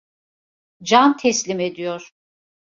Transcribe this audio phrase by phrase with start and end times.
[0.83, 2.11] Can teslim ediyor!